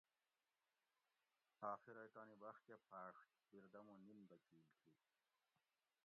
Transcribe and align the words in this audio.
آخر 1.73 1.95
ائ 2.01 2.09
تانی 2.15 2.35
بخت 2.43 2.61
کہۤ 2.67 2.79
پھاڛت 2.87 3.29
بیردمو 3.49 3.95
نیِن 4.05 4.19
بچیل 4.29 4.65
تھی 4.79 4.89